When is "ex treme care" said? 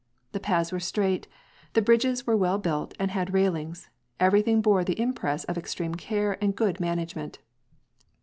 5.59-6.43